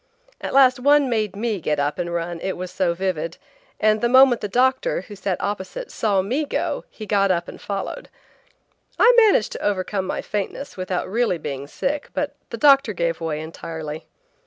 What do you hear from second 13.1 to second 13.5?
way